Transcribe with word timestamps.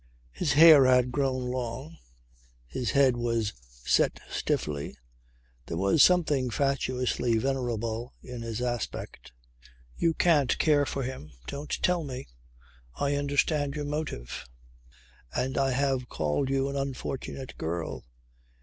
His 0.31 0.53
hair 0.53 0.85
had 0.85 1.11
grown 1.11 1.51
long, 1.51 1.95
his 2.65 2.89
head 2.89 3.15
was 3.15 3.53
set 3.85 4.19
stiffly, 4.31 4.97
there 5.67 5.77
was 5.77 6.01
something 6.01 6.49
fatuously 6.49 7.37
venerable 7.37 8.11
in 8.23 8.41
his 8.41 8.63
aspect. 8.63 9.31
"You 9.95 10.15
can't 10.15 10.57
care 10.57 10.87
for 10.87 11.03
him. 11.03 11.29
Don't 11.45 11.77
tell 11.83 12.03
me. 12.03 12.29
I 12.95 13.13
understand 13.13 13.75
your 13.75 13.85
motive. 13.85 14.49
And 15.35 15.55
I 15.55 15.69
have 15.69 16.09
called 16.09 16.49
you 16.49 16.67
an 16.67 16.75
unfortunate 16.77 17.55
girl. 17.59 18.03